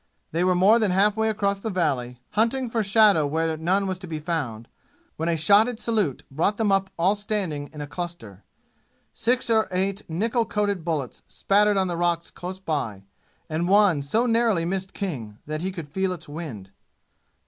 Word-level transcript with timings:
They 0.31 0.43
were 0.43 0.55
more 0.55 0.79
than 0.79 0.89
half 0.89 1.15
way 1.15 1.29
across 1.29 1.59
the 1.59 1.69
valley, 1.69 2.17
hunting 2.31 2.71
for 2.71 2.81
shadow 2.81 3.27
where 3.27 3.55
none 3.55 3.85
was 3.85 3.99
to 3.99 4.07
be 4.07 4.19
found, 4.19 4.67
when 5.15 5.29
a 5.29 5.37
shotted 5.37 5.79
salute 5.79 6.23
brought 6.31 6.57
them 6.57 6.71
up 6.71 6.89
all 6.97 7.13
standing 7.13 7.69
in 7.71 7.81
a 7.81 7.85
cluster. 7.85 8.43
Six 9.13 9.47
or 9.51 9.67
eight 9.69 10.01
nickel 10.09 10.47
coated 10.47 10.83
bullets 10.83 11.21
spattered 11.27 11.77
on 11.77 11.85
the 11.87 11.97
rocks 11.97 12.31
close 12.31 12.57
by, 12.57 13.03
and 13.47 13.67
one 13.69 14.01
so 14.01 14.25
narrowly 14.25 14.65
missed 14.65 14.95
King 14.95 15.37
that 15.45 15.61
he 15.61 15.71
could 15.71 15.87
feel 15.87 16.13
its 16.13 16.27
wind. 16.27 16.71